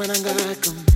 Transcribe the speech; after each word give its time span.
manangakam 0.00 0.89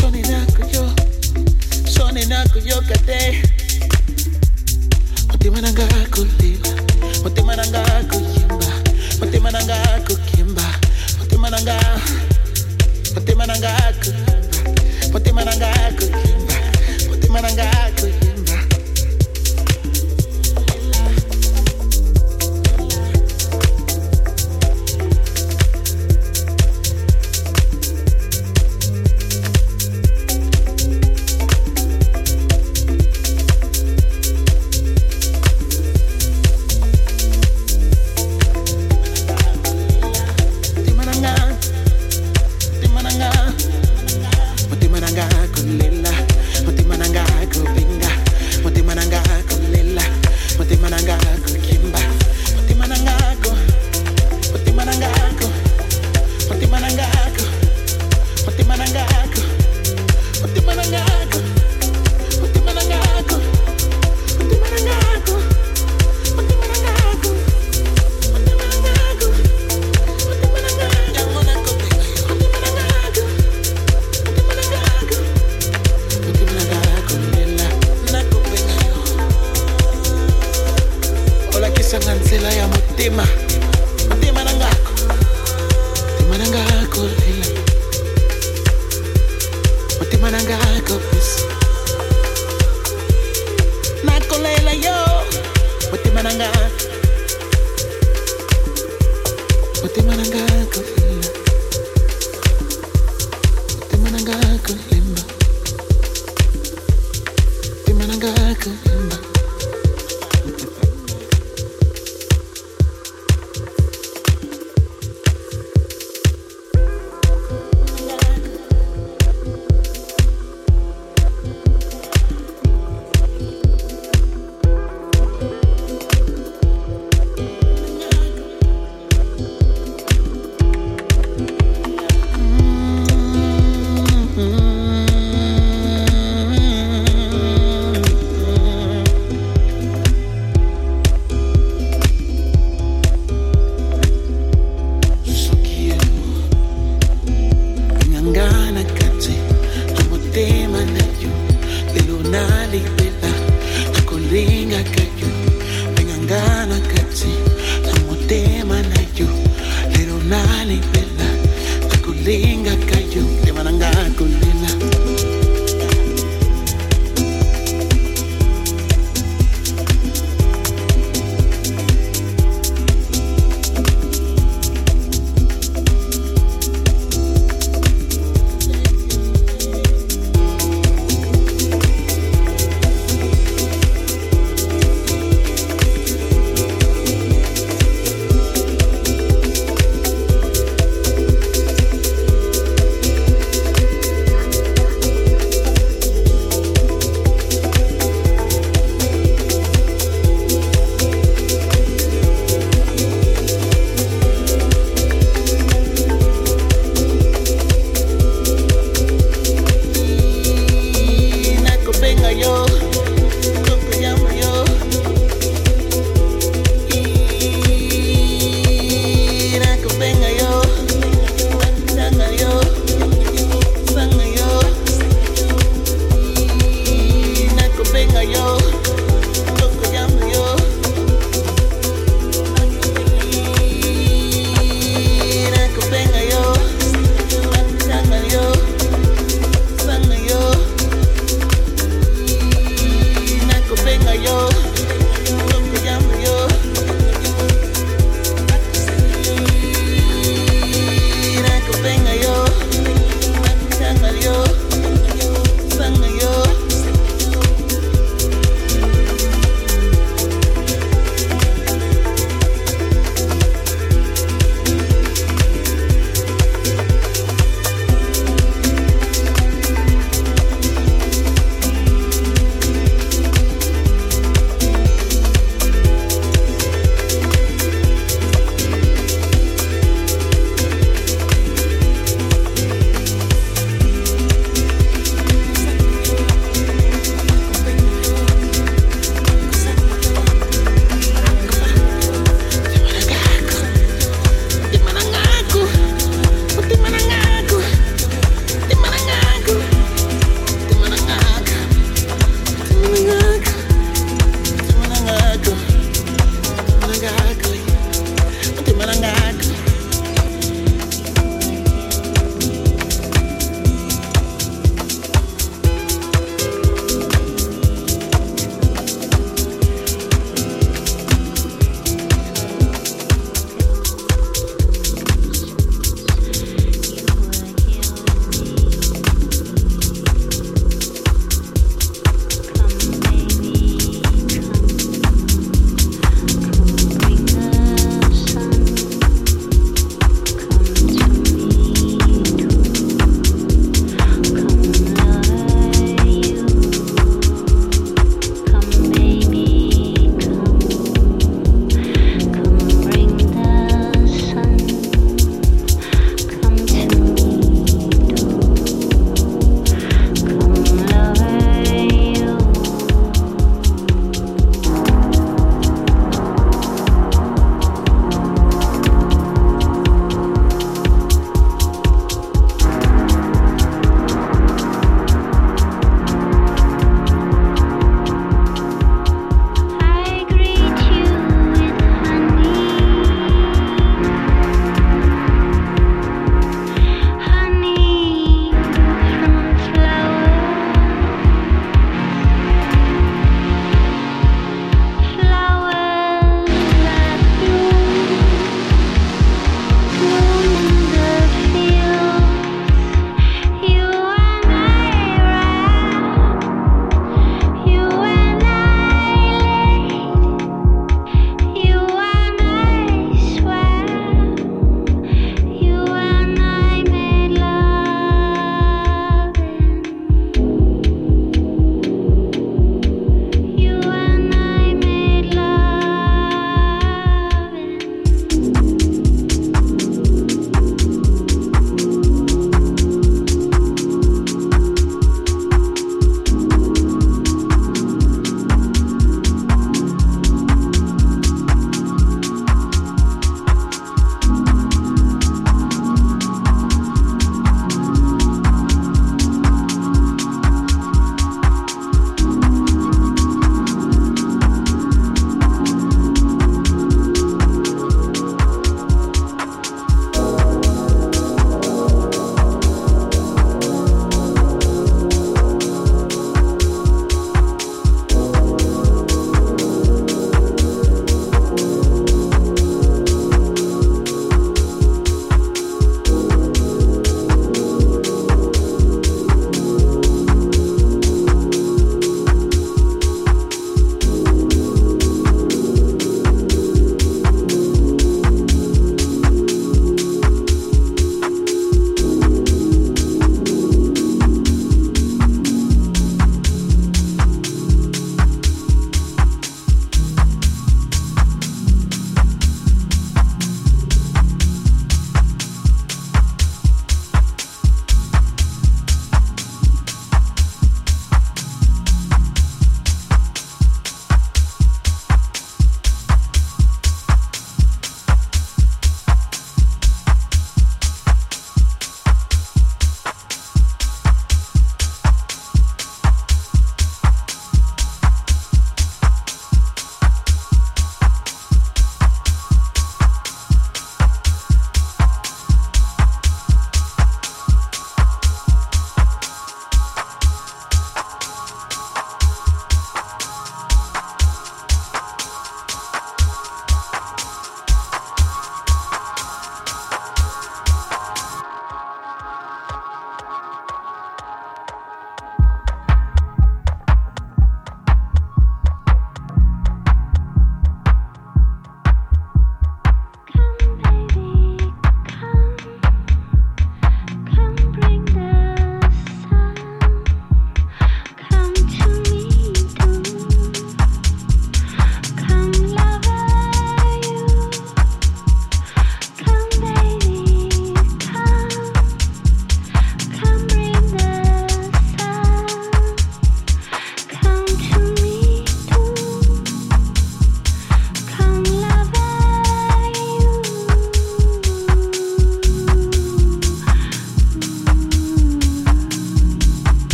Sonina 0.00 0.46
Coyote, 0.56 1.02
Sonina 1.84 2.42
Coyote. 2.50 3.29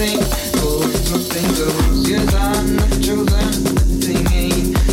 nothing 0.00 0.20
goes, 0.60 1.10
nothing 1.10 1.48
goes. 1.56 2.08
Yes, 2.08 2.34
I'm 2.34 2.76
not 2.76 2.90
chosen, 3.02 3.64
nothing 3.64 4.32
ain't. 4.32 4.89